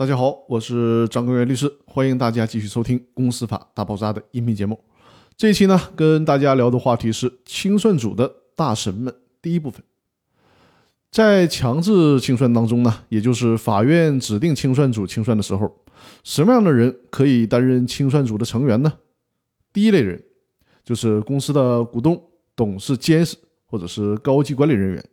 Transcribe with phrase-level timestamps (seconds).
[0.00, 4.82] 大家好，我是张根源律师，欢迎大家继续收听《公司法大爆炸》的音频节目。
[5.36, 9.14] 这一期呢，跟大家聊的话题是清算组的大神们。
[9.42, 9.82] 第一部分，
[11.10, 15.70] 在强制清算当中呢，也就是法院指定清算组清算的时候，
[16.24, 18.90] 什么样的人可以担任清算组的成员呢？
[19.70, 20.24] 第一类人
[20.82, 22.18] 就是公司的股东、
[22.56, 23.36] 董事、监事
[23.66, 25.04] 或者是高级管理人员。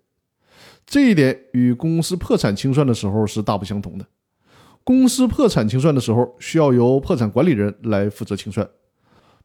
[0.85, 4.05] 这一点与公司破产清算的时候是大不相同的。
[4.87, 8.65] 公司破产清算的时候，需要由破产管理人来负责清算。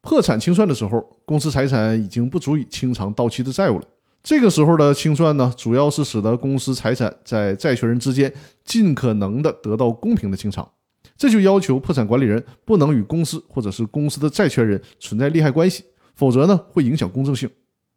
[0.00, 3.84] 破产清算的时候，公司财产已经不足以清偿到期的债务了。
[4.22, 10.70] 这个时候的清算呢，主要是使得公司财产在债权人之间尽可能的得到公平的清偿。
[11.16, 15.82] 这就要求破产管理人不能与公司或者是公司的债权人存在利害关系，
[16.14, 17.50] 否则呢会影响公正性。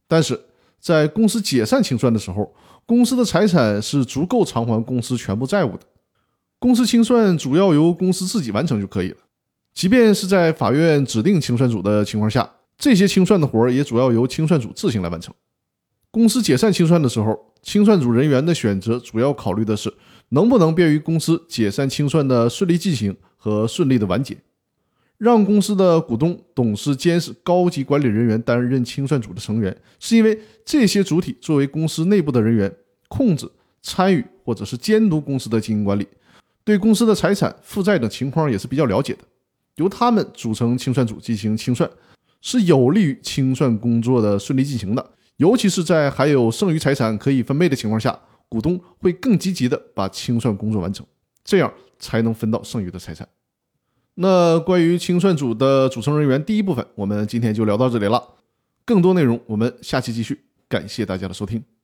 [0.08, 0.39] 但是
[0.80, 2.52] 在公司解散清算的时候，
[2.88, 5.81] 公司的财产是足够偿还公司全部债务的。
[6.66, 9.18] 公司清算主要由公司自己完成就可以了，
[9.76, 15.31] 即便是在法院指定清算组的情况下，这些清算的活儿也主要由清算组自行来完成。
[16.09, 19.94] 公司解散清算的时候，清算组人员的选择主要考虑的是
[20.30, 24.36] 能不能便于公司解散清算的顺利进行和顺利的完结。
[25.20, 32.76] 让公司的股东、董事、监事、高级管理人员担任清算组的成员，是因为这些主体作为公司内部的人员，
[33.08, 33.48] 控制、
[33.84, 36.08] 参与或者是监督公司的经营管理。
[36.66, 39.19] 对公司的财产、负债等情况也是比较了解的，
[39.75, 41.89] 由他们组成清算组进行清算，
[42.41, 45.11] 是有利于清算工作的顺利进行的。
[45.38, 51.05] 尤其是在还有剩余财产可以分配的情况下，股东会更积极的把清算工作完成，
[51.43, 53.27] 这样才能分到剩余的财产。
[54.16, 58.23] 那关于清算组的组成人员，第一部分我们今天就聊到这里了，
[58.86, 60.45] 更多内容我们下期继续。
[60.67, 61.75] 感谢大家的收听。